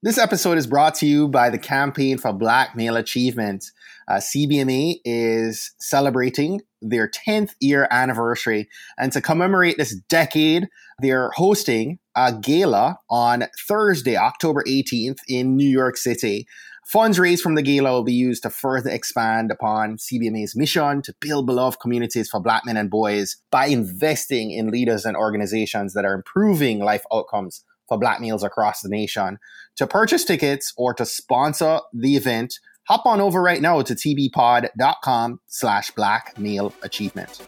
[0.00, 3.72] This episode is brought to you by the Campaign for Black Male Achievement.
[4.06, 8.68] Uh, CBMA is celebrating their 10th year anniversary.
[8.96, 10.68] And to commemorate this decade,
[11.00, 16.46] they're hosting a gala on Thursday, October 18th in New York City.
[16.86, 21.14] Funds raised from the gala will be used to further expand upon CBMA's mission to
[21.20, 26.04] build beloved communities for Black men and boys by investing in leaders and organizations that
[26.04, 29.38] are improving life outcomes for black males across the nation.
[29.76, 32.54] To purchase tickets or to sponsor the event,
[32.88, 37.46] hop on over right now to tbpod.com slash black male achievement.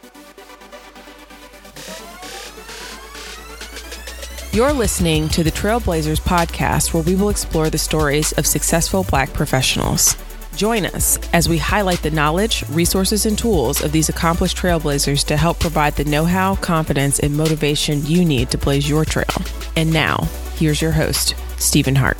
[4.52, 9.32] You're listening to the Trailblazers podcast, where we will explore the stories of successful black
[9.32, 10.16] professionals.
[10.56, 15.36] Join us as we highlight the knowledge, resources, and tools of these accomplished trailblazers to
[15.36, 19.26] help provide the know how, confidence, and motivation you need to blaze your trail.
[19.76, 22.18] And now, here's your host, Stephen Hart.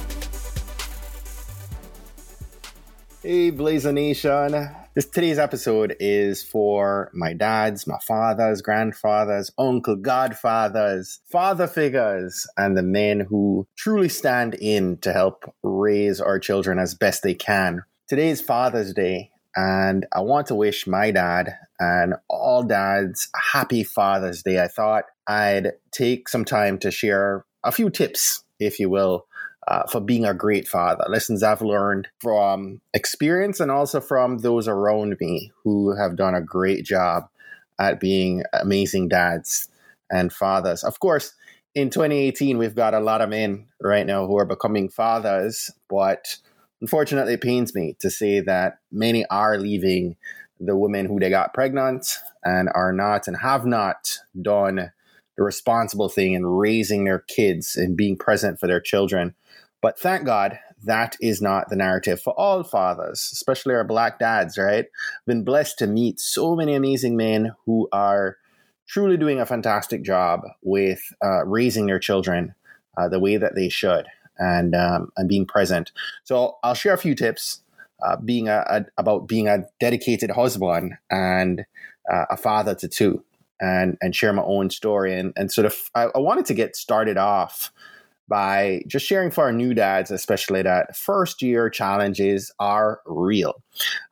[3.23, 4.71] Hey, Blazer Nation.
[4.95, 12.77] This today's episode is for my dads, my fathers, grandfathers, uncle, godfathers, father figures, and
[12.77, 17.85] the men who truly stand in to help raise our children as best they can.
[18.11, 23.57] Today is Father's Day, and I want to wish my dad and all dads a
[23.57, 24.61] happy Father's Day.
[24.61, 29.29] I thought I'd take some time to share a few tips, if you will,
[29.69, 31.05] uh, for being a great father.
[31.09, 36.43] Lessons I've learned from experience and also from those around me who have done a
[36.43, 37.29] great job
[37.79, 39.69] at being amazing dads
[40.11, 40.83] and fathers.
[40.83, 41.33] Of course,
[41.77, 46.39] in 2018, we've got a lot of men right now who are becoming fathers, but
[46.81, 50.17] unfortunately, it pains me to say that many are leaving
[50.59, 54.91] the women who they got pregnant and are not and have not done
[55.37, 59.35] the responsible thing in raising their kids and being present for their children.
[59.81, 64.59] But thank God that is not the narrative for all fathers, especially our black dads,
[64.59, 64.87] right?
[65.27, 68.37] Been blessed to meet so many amazing men who are
[68.87, 72.55] truly doing a fantastic job with uh, raising their children
[72.99, 74.07] uh, the way that they should
[74.41, 75.93] and um, and being present.
[76.25, 77.63] So I'll share a few tips
[78.05, 81.65] uh, being a, a, about being a dedicated husband and
[82.13, 83.23] uh, a father to two,
[83.61, 86.75] and and share my own story and and sort of I, I wanted to get
[86.75, 87.73] started off
[88.27, 93.61] by just sharing for our new dads, especially that first year challenges are real.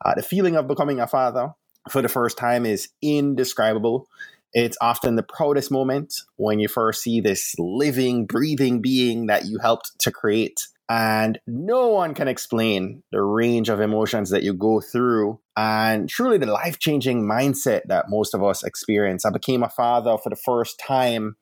[0.05, 1.55] Uh, the feeling of becoming a father
[1.89, 4.09] for the first time is indescribable.
[4.53, 9.59] It's often the proudest moment when you first see this living, breathing being that you
[9.59, 10.67] helped to create.
[10.89, 16.39] And no one can explain the range of emotions that you go through and truly
[16.39, 19.27] the life changing mindset that most of us experience.
[19.27, 21.37] I became a father for the first time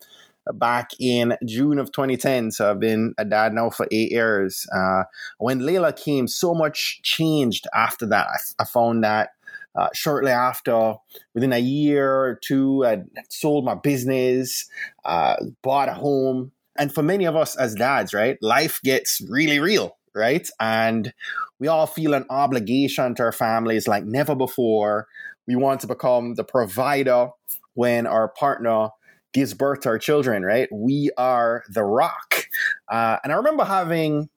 [0.55, 2.51] back in June of 2010.
[2.51, 4.67] So I've been a dad now for eight years.
[4.75, 5.05] Uh,
[5.39, 8.27] when Layla came, so much changed after that.
[8.29, 9.31] I, I found that
[9.77, 10.95] uh, shortly after,
[11.35, 14.69] within a year or two, I sold my business,
[15.05, 16.53] uh, bought a home.
[16.79, 20.49] And for many of us as dads, right, life gets really real, right?
[20.61, 21.13] And
[21.59, 25.09] we all feel an obligation to our families like never before.
[25.47, 27.31] We want to become the provider
[27.75, 28.89] when our partner
[29.33, 30.69] gives birth to our children, right?
[30.73, 32.47] We are the rock.
[32.91, 34.29] Uh, and I remember having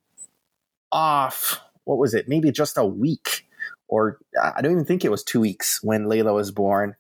[0.91, 3.47] off, what was it, maybe just a week,
[3.89, 6.95] or I don't even think it was two weeks when Layla was born.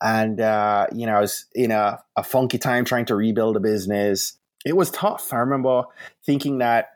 [0.00, 3.60] And, uh, you know, I was in a, a funky time trying to rebuild a
[3.60, 4.38] business.
[4.64, 5.32] It was tough.
[5.32, 5.84] I remember
[6.24, 6.90] thinking that,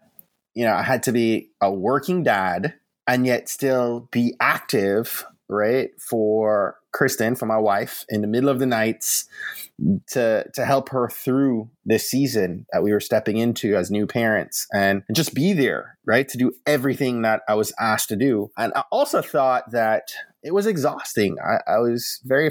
[0.54, 2.74] you know, I had to be a working dad
[3.08, 8.58] and yet still be active right for kristen for my wife in the middle of
[8.58, 9.26] the nights
[10.06, 14.66] to to help her through this season that we were stepping into as new parents
[14.72, 18.50] and, just be there right to do everything that i was asked to do.
[18.56, 21.36] And i also thought that it was exhausting.
[21.38, 22.50] I, I was very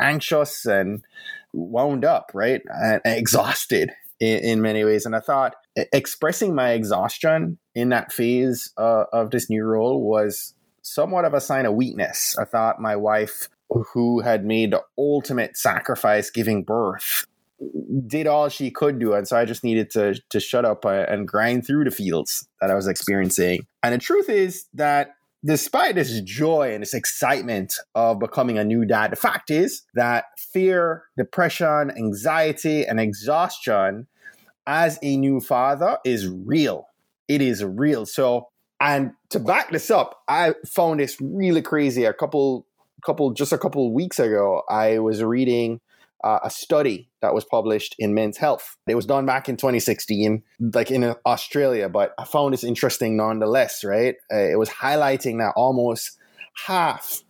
[0.00, 1.04] anxious and
[1.52, 5.06] wound up right and exhausted in, in, many ways.
[5.06, 5.54] And i thought
[5.92, 11.40] expressing my exhaustion in that phase uh, of this new role was somewhat of a
[11.40, 12.36] sign of weakness.
[12.38, 17.26] I thought my wife, who had made the ultimate sacrifice giving birth,
[18.06, 19.14] did all she could do.
[19.14, 22.48] And so I just needed to, to shut up uh, and grind through the fields
[22.60, 23.66] that I was experiencing.
[23.82, 25.14] And the truth is that
[25.44, 30.26] despite this joy and this excitement of becoming a new dad, the fact is that
[30.38, 34.06] fear, depression, anxiety, and exhaustion
[34.66, 36.88] as a new father is real.
[37.28, 38.06] It is real.
[38.06, 38.48] So
[38.80, 42.04] and to back this up, I found this really crazy.
[42.04, 42.65] A couple,
[43.04, 45.80] couple, just a couple weeks ago, I was reading
[46.24, 48.76] uh, a study that was published in Men's Health.
[48.88, 50.42] It was done back in 2016,
[50.74, 54.14] like in Australia, but I found this interesting nonetheless, right?
[54.32, 56.18] Uh, it was highlighting that almost
[56.66, 57.22] half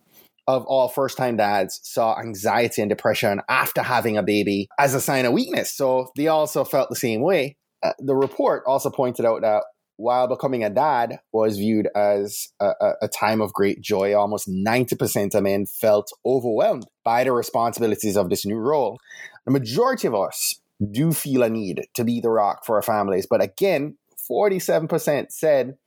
[0.47, 5.01] of all first time dads saw anxiety and depression after having a baby as a
[5.01, 5.73] sign of weakness.
[5.73, 7.57] So they also felt the same way.
[7.83, 9.63] Uh, the report also pointed out that
[9.97, 12.71] while becoming a dad was viewed as a,
[13.01, 18.29] a, time of great joy, almost 90% of men felt overwhelmed by the responsibilities of
[18.29, 18.99] this new role.
[19.45, 20.61] The majority of us
[20.91, 23.97] do feel a need to be the rock for our families, but again,
[24.29, 25.77] 47% said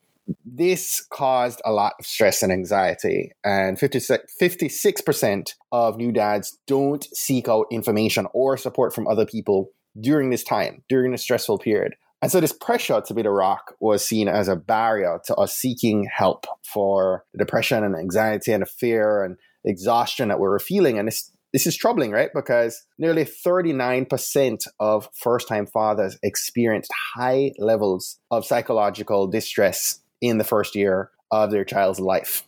[0.44, 3.32] this caused a lot of stress and anxiety.
[3.44, 9.70] And 56% of new dads don't seek out information or support from other people
[10.00, 11.94] during this time, during a stressful period.
[12.22, 15.56] And so this pressure to be the rock was seen as a barrier to us
[15.56, 20.58] seeking help for the depression and anxiety and the fear and exhaustion that we were
[20.58, 20.98] feeling.
[20.98, 22.30] And this this is troubling, right?
[22.32, 30.44] Because nearly 39% of first time fathers experienced high levels of psychological distress in the
[30.44, 32.44] first year of their child's life.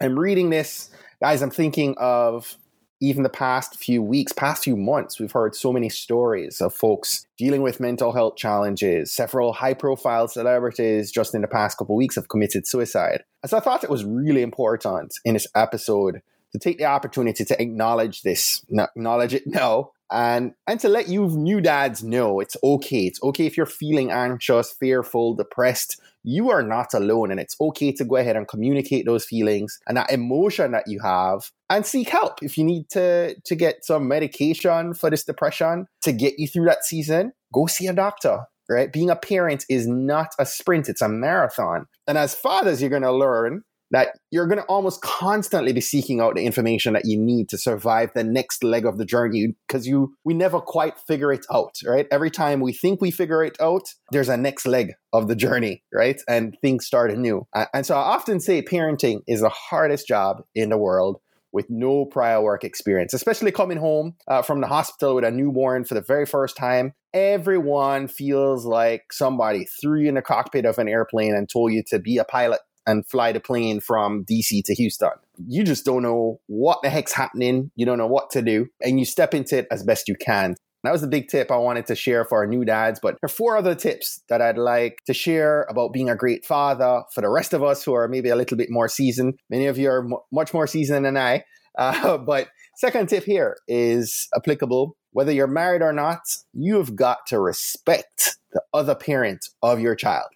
[0.00, 2.56] I'm reading this, guys, I'm thinking of
[3.00, 7.26] even the past few weeks, past few months, we've heard so many stories of folks
[7.38, 9.10] dealing with mental health challenges.
[9.10, 13.24] Several high profile celebrities just in the past couple weeks have committed suicide.
[13.42, 16.20] And so I thought it was really important in this episode
[16.52, 21.26] to take the opportunity to acknowledge this, acknowledge it now, and and to let you
[21.28, 23.06] new dads know it's okay.
[23.06, 26.00] It's okay if you're feeling anxious, fearful, depressed.
[26.22, 29.96] You are not alone, and it's okay to go ahead and communicate those feelings and
[29.96, 34.08] that emotion that you have, and seek help if you need to to get some
[34.08, 37.32] medication for this depression to get you through that season.
[37.52, 38.44] Go see a doctor.
[38.68, 38.92] Right?
[38.92, 41.86] Being a parent is not a sprint; it's a marathon.
[42.06, 46.20] And as fathers, you're going to learn that you're going to almost constantly be seeking
[46.20, 49.86] out the information that you need to survive the next leg of the journey because
[49.86, 52.06] you we never quite figure it out right?
[52.10, 53.82] Every time we think we figure it out
[54.12, 56.20] there's a next leg of the journey right?
[56.28, 57.46] And things start anew.
[57.74, 61.18] And so i often say parenting is the hardest job in the world
[61.52, 65.84] with no prior work experience, especially coming home uh, from the hospital with a newborn
[65.84, 66.92] for the very first time.
[67.12, 71.82] Everyone feels like somebody threw you in the cockpit of an airplane and told you
[71.88, 75.10] to be a pilot and fly the plane from DC to Houston.
[75.46, 77.70] You just don't know what the heck's happening.
[77.76, 80.56] You don't know what to do, and you step into it as best you can.
[80.82, 83.00] That was the big tip I wanted to share for our new dads.
[83.00, 86.46] But there are four other tips that I'd like to share about being a great
[86.46, 89.34] father for the rest of us who are maybe a little bit more seasoned.
[89.50, 91.44] Many of you are m- much more seasoned than I.
[91.76, 94.96] Uh, but second tip here is applicable.
[95.12, 96.20] Whether you're married or not,
[96.54, 100.28] you've got to respect the other parent of your child.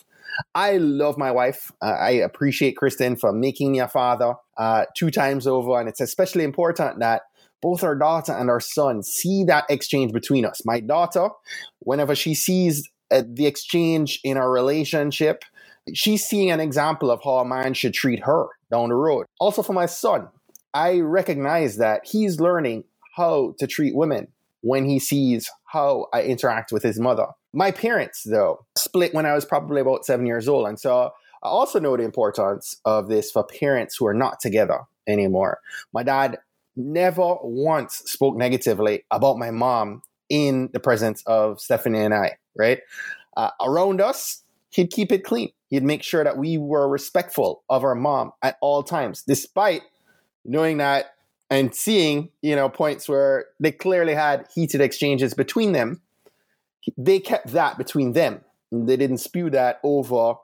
[0.55, 1.73] I love my wife.
[1.83, 5.79] Uh, I appreciate Kristen for making me a father uh, two times over.
[5.79, 7.23] And it's especially important that
[7.63, 10.63] both our daughter and our son see that exchange between us.
[10.65, 11.29] My daughter,
[11.81, 15.45] whenever she sees uh, the exchange in our relationship,
[15.95, 19.27] she's seeing an example of how a man should treat her down the road.
[19.41, 20.29] Also, for my son,
[20.75, 22.85] I recognize that he's learning
[23.17, 24.29] how to treat women
[24.61, 27.27] when he sees how I interact with his mother.
[27.55, 30.67] My parents, though, split when I was probably about seven years old.
[30.67, 31.13] And so
[31.43, 35.61] I also know the importance of this for parents who are not together anymore.
[35.93, 36.39] My dad
[36.77, 42.81] never once spoke negatively about my mom in the presence of Stephanie and I, right?
[43.37, 45.51] Uh, around us, he'd keep it clean.
[45.69, 49.83] He'd make sure that we were respectful of our mom at all times, despite
[50.45, 51.15] knowing that
[51.51, 56.01] and seeing, you know, points where they clearly had heated exchanges between them
[56.97, 58.41] they kept that between them.
[58.71, 60.35] They didn't spew that over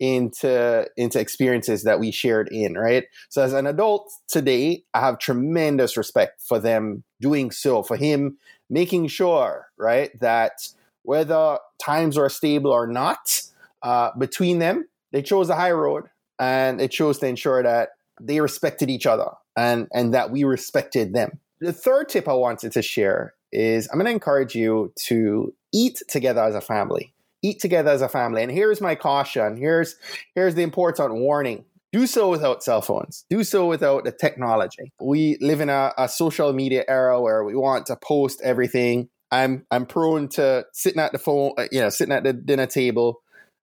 [0.00, 3.04] into into experiences that we shared in, right?
[3.28, 8.38] So as an adult today, I have tremendous respect for them doing so, for him
[8.68, 10.68] making sure, right, that
[11.02, 13.42] whether times are stable or not,
[13.82, 16.04] uh, between them, they chose the high road
[16.38, 21.14] and they chose to ensure that they respected each other and and that we respected
[21.14, 21.38] them.
[21.60, 26.02] The third tip I wanted to share is I'm going to encourage you to eat
[26.08, 27.14] together as a family.
[27.42, 28.42] Eat together as a family.
[28.42, 29.56] And here's my caution.
[29.56, 29.96] Here's
[30.34, 31.64] here's the important warning.
[31.92, 33.24] Do so without cell phones.
[33.30, 34.92] Do so without the technology.
[35.00, 39.10] We live in a, a social media era where we want to post everything.
[39.30, 42.66] I'm I'm prone to sitting at the phone, uh, you know, sitting at the dinner
[42.66, 43.20] table,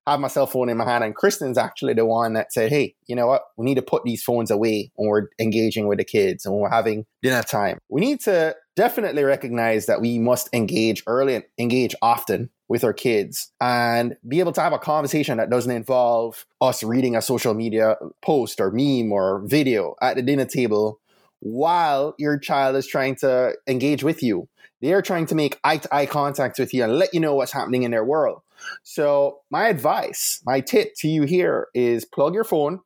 [0.07, 1.03] have my cell phone in my hand.
[1.03, 3.43] And Kristen's actually the one that said, "Hey, you know what?
[3.57, 6.69] We need to put these phones away when we're engaging with the kids and we're
[6.69, 7.79] having dinner time.
[7.89, 12.93] We need to definitely recognize that we must engage early and engage often with our
[12.93, 17.53] kids and be able to have a conversation that doesn't involve us reading a social
[17.53, 20.99] media post or meme or video at the dinner table
[21.39, 24.47] while your child is trying to engage with you.
[24.81, 27.51] They're trying to make eye to eye contact with you and let you know what's
[27.51, 28.41] happening in their world.
[28.83, 32.79] So, my advice, my tip to you here is plug your phone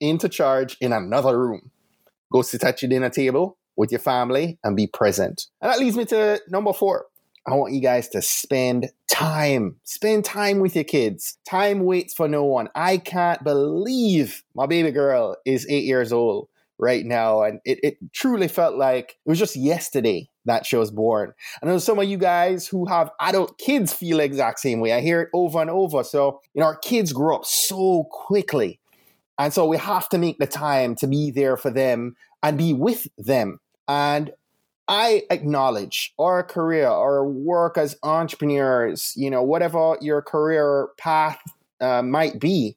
[0.00, 1.70] into charge in another room.
[2.32, 5.46] Go sit at your dinner table with your family and be present.
[5.60, 7.06] And that leads me to number four.
[7.46, 9.76] I want you guys to spend time.
[9.82, 11.38] Spend time with your kids.
[11.48, 12.68] Time waits for no one.
[12.74, 16.48] I can't believe my baby girl is eight years old
[16.78, 17.42] right now.
[17.42, 21.32] And it, it truly felt like it was just yesterday that she was born.
[21.62, 24.92] I know some of you guys who have adult kids feel the exact same way.
[24.92, 26.02] I hear it over and over.
[26.04, 28.80] So, you know, our kids grow up so quickly.
[29.38, 32.72] And so we have to make the time to be there for them and be
[32.72, 33.58] with them.
[33.88, 34.32] And
[34.88, 41.40] I acknowledge our career, our work as entrepreneurs, you know, whatever your career path
[41.80, 42.76] uh, might be,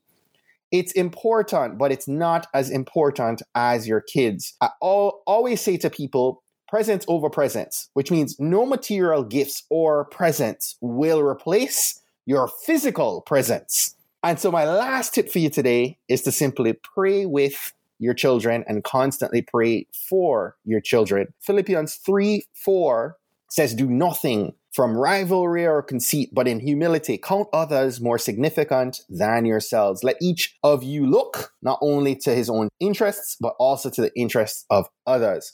[0.72, 4.56] it's important, but it's not as important as your kids.
[4.62, 10.06] I al- always say to people, presence over presence, which means no material gifts or
[10.06, 13.96] presents will replace your physical presence.
[14.24, 18.64] And so, my last tip for you today is to simply pray with your children
[18.68, 21.28] and constantly pray for your children.
[21.42, 23.18] Philippians 3 4
[23.50, 29.46] says, Do nothing from rivalry or conceit, but in humility count others more significant than
[29.46, 30.04] yourselves.
[30.04, 34.12] Let each of you look not only to his own interests, but also to the
[34.18, 35.54] interests of others.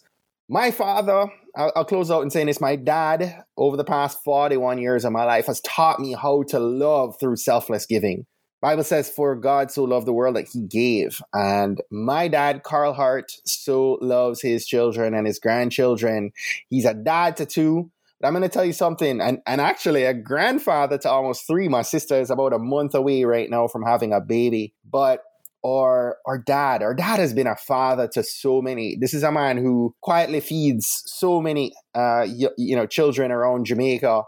[0.49, 4.79] My father, I'll, I'll close out in saying this, my dad, over the past 41
[4.79, 8.25] years of my life, has taught me how to love through selfless giving.
[8.61, 12.93] Bible says, "For God so loved the world that He gave." And my dad, Carl
[12.93, 16.31] Hart, so loves his children and his grandchildren.
[16.69, 17.91] He's a dad to two.
[18.19, 21.67] But I'm going to tell you something, and and actually a grandfather to almost three.
[21.67, 25.23] My sister is about a month away right now from having a baby, but
[25.65, 28.95] our our dad, our dad has been a father to so many.
[28.99, 33.65] This is a man who quietly feeds so many, uh, you, you know, children around
[33.65, 34.23] Jamaica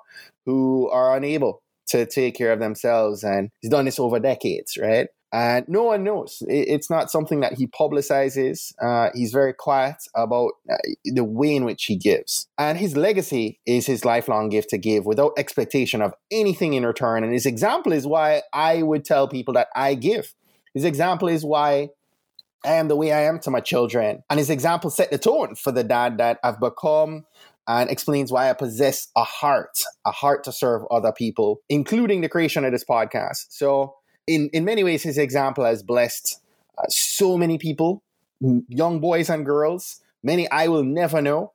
[0.45, 3.23] who are unable to take care of themselves.
[3.23, 5.07] And he's done this over decades, right?
[5.33, 6.43] And no one knows.
[6.47, 8.71] It's not something that he publicizes.
[8.79, 10.75] Uh, he's very quiet about uh,
[11.05, 12.47] the way in which he gives.
[12.59, 17.23] And his legacy is his lifelong gift to give without expectation of anything in return.
[17.23, 20.35] And his example is why I would tell people that I give.
[20.75, 21.89] His example is why
[22.63, 24.23] I am the way I am to my children.
[24.29, 27.25] And his example set the tone for the dad that I've become
[27.67, 32.29] and explains why I possess a heart, a heart to serve other people, including the
[32.29, 33.45] creation of this podcast.
[33.49, 33.95] So,
[34.27, 36.39] in, in many ways, his example has blessed
[36.77, 38.03] uh, so many people,
[38.67, 41.53] young boys and girls, many I will never know.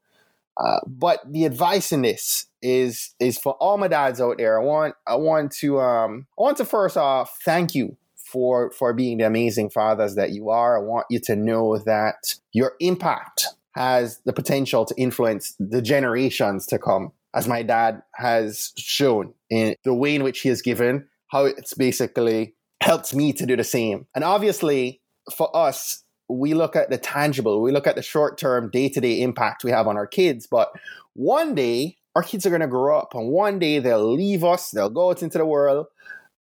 [0.58, 4.60] Uh, but the advice in this is is for all my dads out there.
[4.60, 8.92] I want I want to um I want to first off thank you for for
[8.92, 10.76] being the amazing fathers that you are.
[10.76, 13.46] I want you to know that your impact
[13.78, 19.76] has the potential to influence the generations to come, as my dad has shown in
[19.84, 23.62] the way in which he has given, how it's basically helped me to do the
[23.62, 24.04] same.
[24.16, 25.00] And obviously,
[25.32, 29.00] for us, we look at the tangible, we look at the short term, day to
[29.00, 30.48] day impact we have on our kids.
[30.48, 30.72] But
[31.14, 34.72] one day, our kids are going to grow up, and one day they'll leave us,
[34.72, 35.86] they'll go out into the world,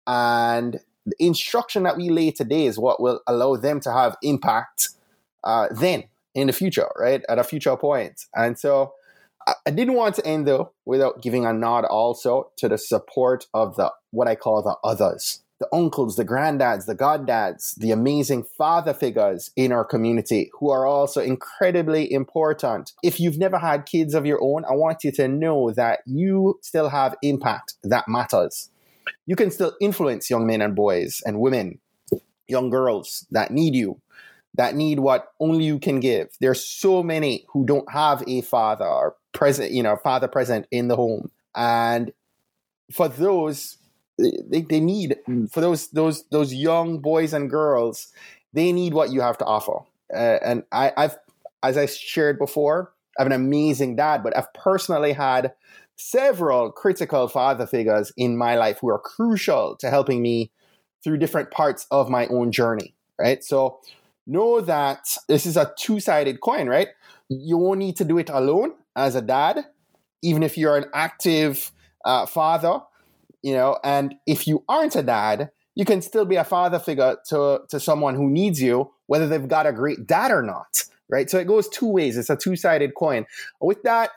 [0.08, 4.89] and the instruction that we lay today is what will allow them to have impact
[5.44, 6.03] uh, then
[6.38, 7.24] in the future, right?
[7.27, 8.25] At a future point.
[8.36, 8.94] And so
[9.65, 13.75] I, didn't want to end though without giving a nod also to the support of
[13.75, 15.41] the what I call the others.
[15.60, 20.86] The uncles, the granddads, the goddads, the amazing father figures in our community who are
[20.86, 22.94] also incredibly important.
[23.01, 26.60] If you've never had kids of your own, I want you to know that you
[26.62, 28.70] still have impact that matters.
[29.25, 31.79] You can still influence young men and boys and women,
[32.48, 34.00] young girls that need you
[34.58, 36.30] that need what only you can give.
[36.42, 40.88] There's so many who don't have a father or present, you know, father present in
[40.88, 41.32] the home.
[41.56, 42.12] And
[42.92, 43.78] for those,
[44.18, 45.18] they, they need
[45.52, 48.08] for those those those young boys and girls,
[48.54, 49.80] they need what you have to offer.
[50.14, 51.18] Uh, and I, I've,
[51.62, 55.54] as I shared before, I have an amazing dad, but I've personally had
[55.98, 60.52] several critical father figures in my life who are crucial to helping me
[61.04, 62.96] through different parts of my own journey.
[63.20, 63.44] Right.
[63.44, 63.80] So
[64.28, 66.90] know that this is a two sided coin, right?
[67.30, 69.66] You won't need to do it alone as a dad,
[70.22, 71.72] even if you're an active
[72.06, 72.80] uh, father,
[73.42, 77.18] you know, and if you aren't a dad, you can still be a father figure
[77.30, 81.30] to, to someone who needs you, whether they've got a great dad or not, right?
[81.30, 82.18] So it goes two ways.
[82.18, 83.26] It's a two sided coin.
[83.62, 84.10] With that,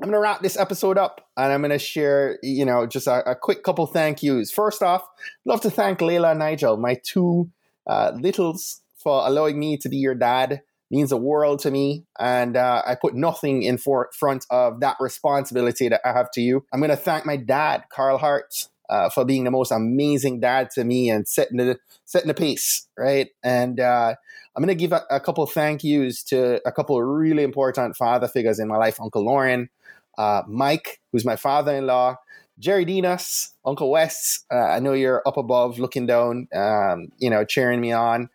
[0.00, 3.06] I'm going to wrap this episode up and I'm going to share, you know, just
[3.06, 4.52] a, a, quick couple thank yous.
[4.52, 7.50] First off, I'd love to thank Layla and Nigel, my two
[7.86, 12.04] uh, littles for allowing me to be your dad means the world to me.
[12.18, 16.40] And uh, I put nothing in for- front of that responsibility that I have to
[16.40, 16.64] you.
[16.72, 20.70] I'm going to thank my dad, Carl Hart, uh, for being the most amazing dad
[20.70, 23.28] to me and setting the setting the pace, right?
[23.42, 24.14] And uh,
[24.56, 28.28] I'm going to give a, a, couple thank yous to a couple really important father
[28.28, 29.68] figures in my life: Uncle Lauren,
[30.16, 32.16] uh, Mike, who's my father-in-law,
[32.58, 34.44] Jerry Dinas, Uncle Wes.
[34.50, 38.30] Uh, I know you're up above, looking down, um, you know, cheering me on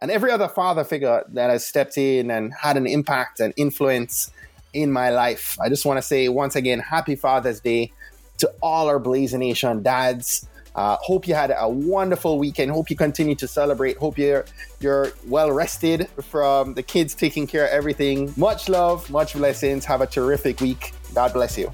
[0.00, 4.30] and every other father figure that has stepped in and had an impact and influence
[4.72, 5.56] in my life.
[5.60, 7.92] I just want to say once again, happy Father's Day
[8.38, 10.46] to all our Blazer Nation dads.
[10.74, 12.70] Uh, hope you had a wonderful weekend.
[12.70, 13.96] Hope you continue to celebrate.
[13.96, 14.44] Hope you're
[14.80, 18.32] you're well rested from the kids taking care of everything.
[18.36, 19.84] Much love, much blessings.
[19.84, 20.92] Have a terrific week.
[21.14, 21.72] God bless you.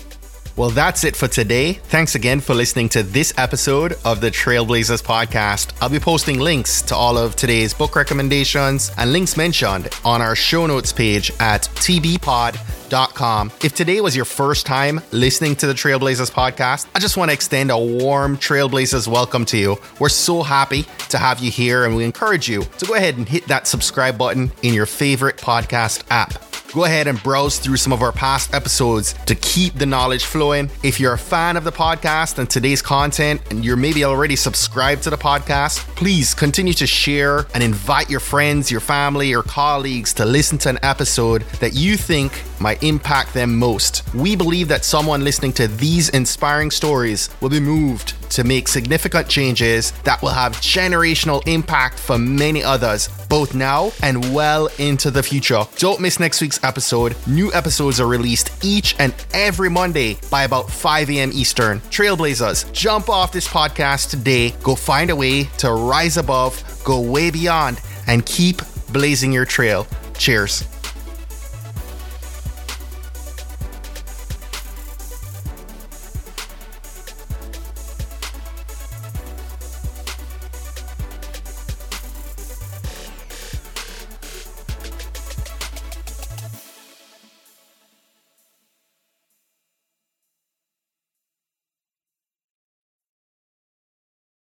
[0.56, 1.72] Well, that's it for today.
[1.72, 5.72] Thanks again for listening to this episode of the Trailblazers podcast.
[5.80, 10.36] I'll be posting links to all of today's book recommendations and links mentioned on our
[10.36, 13.50] show notes page at tbpod.com.
[13.64, 17.34] If today was your first time listening to the Trailblazers podcast, I just want to
[17.34, 19.76] extend a warm Trailblazers welcome to you.
[19.98, 23.28] We're so happy to have you here, and we encourage you to go ahead and
[23.28, 27.92] hit that subscribe button in your favorite podcast app go ahead and browse through some
[27.92, 30.68] of our past episodes to keep the knowledge flowing.
[30.82, 35.04] If you're a fan of the podcast and today's content, and you're maybe already subscribed
[35.04, 40.12] to the podcast, please continue to share and invite your friends, your family, or colleagues
[40.14, 42.32] to listen to an episode that you think
[42.64, 44.02] might impact them most.
[44.14, 49.28] We believe that someone listening to these inspiring stories will be moved to make significant
[49.28, 55.22] changes that will have generational impact for many others, both now and well into the
[55.22, 55.62] future.
[55.76, 57.14] Don't miss next week's episode.
[57.26, 61.30] New episodes are released each and every Monday by about 5 a.m.
[61.34, 61.80] Eastern.
[61.90, 64.54] Trailblazers, jump off this podcast today.
[64.62, 69.86] Go find a way to rise above, go way beyond, and keep blazing your trail.
[70.16, 70.73] Cheers.